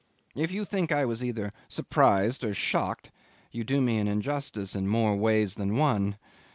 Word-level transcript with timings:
If 0.33 0.51
you 0.51 0.65
think 0.65 0.91
I 0.91 1.05
was 1.05 1.23
either 1.23 1.53
surprised 1.69 2.43
or 2.43 2.55
shocked 2.55 3.11
you 3.51 3.63
do 3.63 3.81
me 3.81 3.99
an 3.99 4.07
injustice 4.07 4.75
in 4.75 4.87
more 4.87 5.15
ways 5.15 5.53
than 5.53 5.75
one! 5.77 6.17